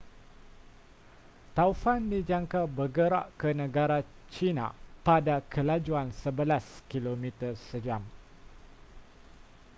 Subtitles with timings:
[1.55, 3.99] taufan dijangka bergerak ke negara
[4.33, 4.67] china
[5.07, 7.95] pada kelajuan sebelas kmj